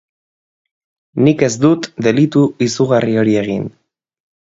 [1.27, 3.69] Nik ez dut delitu izugarri hori egin.